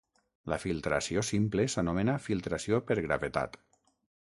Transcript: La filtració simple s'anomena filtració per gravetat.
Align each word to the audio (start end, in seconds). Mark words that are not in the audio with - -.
La 0.53 0.57
filtració 0.61 1.23
simple 1.27 1.67
s'anomena 1.75 2.17
filtració 2.25 2.83
per 2.91 3.01
gravetat. 3.09 3.63